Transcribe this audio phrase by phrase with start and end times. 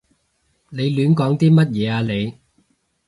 [0.71, 2.35] 你亂講啲乜嘢啊你？